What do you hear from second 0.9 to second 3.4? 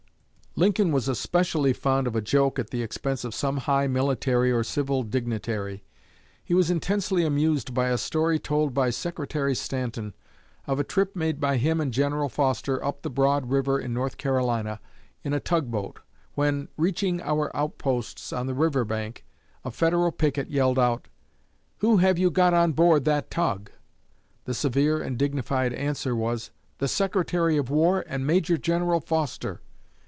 was especially fond of a joke at the expense of